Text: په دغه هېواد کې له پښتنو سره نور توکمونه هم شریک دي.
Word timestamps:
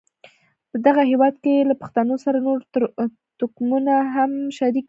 په 0.69 0.77
دغه 0.85 1.01
هېواد 1.11 1.35
کې 1.43 1.67
له 1.69 1.75
پښتنو 1.81 2.15
سره 2.25 2.37
نور 2.45 2.57
توکمونه 3.39 3.93
هم 4.15 4.31
شریک 4.57 4.73
دي. 4.73 4.79